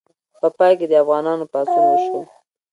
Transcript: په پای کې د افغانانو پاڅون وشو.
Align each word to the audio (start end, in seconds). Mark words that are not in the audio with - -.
په 0.39 0.47
پای 0.57 0.73
کې 0.79 0.85
د 0.91 0.93
افغانانو 1.03 1.45
پاڅون 1.51 1.83
وشو. 1.87 2.21